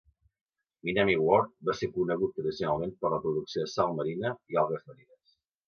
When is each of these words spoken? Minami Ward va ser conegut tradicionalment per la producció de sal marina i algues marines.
Minami 0.87 1.17
Ward 1.25 1.51
va 1.69 1.75
ser 1.81 1.91
conegut 1.99 2.33
tradicionalment 2.39 2.95
per 3.05 3.13
la 3.17 3.21
producció 3.29 3.69
de 3.69 3.73
sal 3.77 3.95
marina 4.01 4.35
i 4.55 4.61
algues 4.67 4.85
marines. 4.93 5.41